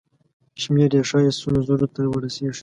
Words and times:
شمېر 0.61 0.91
یې 0.97 1.01
ښایي 1.09 1.31
سلو 1.39 1.61
زرو 1.67 1.87
ته 1.95 2.01
ورسیږي. 2.07 2.59